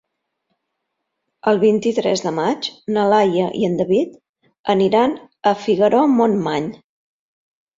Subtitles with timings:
[1.51, 4.17] El vint-i-tres de maig na Laia i en David
[4.75, 5.15] aniran
[5.53, 6.73] a Figaró-Montmany.